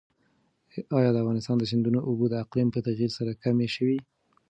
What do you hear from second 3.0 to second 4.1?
سره کمې شوي؟